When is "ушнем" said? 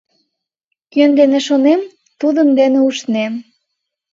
2.89-3.33